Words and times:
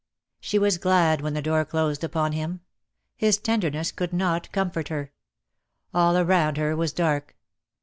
She 0.39 0.57
was 0.57 0.79
glad 0.79 1.21
when 1.21 1.35
the 1.35 1.43
door 1.43 1.63
closed 1.63 2.03
upon 2.03 2.31
him. 2.31 2.61
His 3.15 3.37
tenderness 3.37 3.91
could 3.91 4.11
not 4.13 4.51
comfort 4.51 4.87
her. 4.87 5.11
All 5.93 6.17
around 6.17 6.57
her 6.57 6.75
was 6.75 6.91
dark. 6.91 7.35